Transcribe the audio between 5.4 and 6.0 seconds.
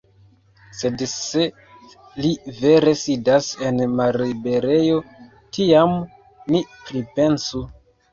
tiam